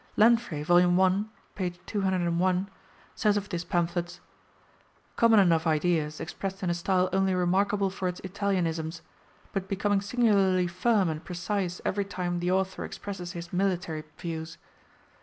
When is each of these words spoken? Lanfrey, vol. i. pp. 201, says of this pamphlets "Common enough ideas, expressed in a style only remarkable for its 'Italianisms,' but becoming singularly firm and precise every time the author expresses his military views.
Lanfrey, 0.17 0.63
vol. 0.63 0.79
i. 0.79 1.25
pp. 1.55 1.77
201, 1.85 2.69
says 3.13 3.37
of 3.37 3.49
this 3.49 3.63
pamphlets 3.63 4.19
"Common 5.15 5.39
enough 5.39 5.67
ideas, 5.67 6.19
expressed 6.19 6.63
in 6.63 6.71
a 6.71 6.73
style 6.73 7.07
only 7.13 7.35
remarkable 7.35 7.91
for 7.91 8.07
its 8.07 8.19
'Italianisms,' 8.21 9.01
but 9.53 9.67
becoming 9.67 10.01
singularly 10.01 10.65
firm 10.65 11.07
and 11.07 11.23
precise 11.23 11.81
every 11.85 12.05
time 12.05 12.39
the 12.39 12.49
author 12.49 12.83
expresses 12.83 13.33
his 13.33 13.53
military 13.53 14.03
views. 14.17 14.57